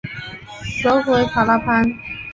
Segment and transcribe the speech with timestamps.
[0.81, 1.85] 首府为卡拉潘。